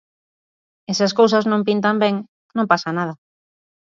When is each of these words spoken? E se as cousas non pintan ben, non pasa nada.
E 0.89 0.91
se 0.97 1.03
as 1.07 1.15
cousas 1.19 1.47
non 1.51 1.65
pintan 1.69 1.95
ben, 2.03 2.15
non 2.55 2.69
pasa 2.71 2.89
nada. 2.97 3.13